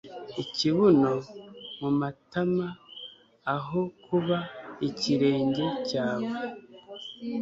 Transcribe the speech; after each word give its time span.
Ikibuno 0.43 1.11
mumatama 1.79 2.67
aho 3.55 3.81
kuba 4.05 4.37
ikirenge 4.87 5.65
cyawe 5.87 6.29